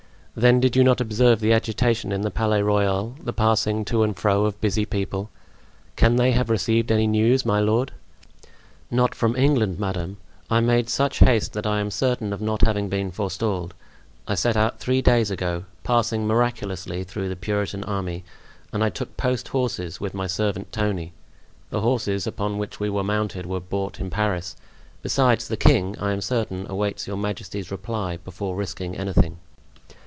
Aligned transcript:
Then 0.33 0.61
did 0.61 0.77
you 0.77 0.83
not 0.85 1.01
observe 1.01 1.41
the 1.41 1.51
agitation 1.51 2.13
in 2.13 2.21
the 2.21 2.31
Palais 2.31 2.61
Royal, 2.61 3.15
the 3.21 3.33
passing 3.33 3.83
to 3.83 4.01
and 4.01 4.15
fro 4.15 4.45
of 4.45 4.61
busy 4.61 4.85
people? 4.85 5.29
Can 5.97 6.15
they 6.15 6.31
have 6.31 6.49
received 6.49 6.89
any 6.89 7.05
news, 7.05 7.45
my 7.45 7.59
lord?" 7.59 7.91
"Not 8.89 9.13
from 9.13 9.35
England, 9.35 9.77
madame. 9.77 10.15
I 10.49 10.61
made 10.61 10.87
such 10.89 11.19
haste 11.19 11.51
that 11.51 11.67
I 11.67 11.81
am 11.81 11.91
certain 11.91 12.31
of 12.31 12.39
not 12.39 12.61
having 12.61 12.87
been 12.87 13.11
forestalled. 13.11 13.73
I 14.25 14.35
set 14.35 14.55
out 14.55 14.79
three 14.79 15.01
days 15.01 15.31
ago, 15.31 15.65
passing 15.83 16.25
miraculously 16.25 17.03
through 17.03 17.27
the 17.27 17.35
Puritan 17.35 17.83
army, 17.83 18.23
and 18.71 18.85
I 18.85 18.89
took 18.89 19.17
post 19.17 19.49
horses 19.49 19.99
with 19.99 20.13
my 20.13 20.27
servant 20.27 20.71
Tony; 20.71 21.11
the 21.71 21.81
horses 21.81 22.25
upon 22.25 22.57
which 22.57 22.79
we 22.79 22.89
were 22.89 23.03
mounted 23.03 23.45
were 23.45 23.59
bought 23.59 23.99
in 23.99 24.09
Paris. 24.09 24.55
Besides, 25.01 25.49
the 25.49 25.57
king, 25.57 25.97
I 25.99 26.13
am 26.13 26.21
certain, 26.21 26.67
awaits 26.69 27.05
your 27.05 27.17
majesty's 27.17 27.69
reply 27.69 28.15
before 28.15 28.55
risking 28.55 28.95
anything." 28.95 29.37